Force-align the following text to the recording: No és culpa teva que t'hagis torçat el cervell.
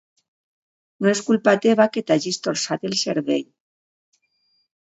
No 1.05 1.11
és 1.11 1.19
culpa 1.27 1.53
teva 1.67 1.87
que 1.97 2.03
t'hagis 2.07 2.39
torçat 2.49 2.89
el 2.91 2.99
cervell. 3.05 3.47